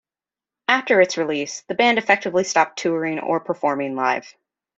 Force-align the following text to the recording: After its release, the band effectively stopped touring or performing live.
After 0.67 0.99
its 0.99 1.15
release, 1.19 1.61
the 1.67 1.75
band 1.75 1.99
effectively 1.99 2.43
stopped 2.43 2.79
touring 2.79 3.19
or 3.19 3.39
performing 3.39 3.95
live. 3.95 4.35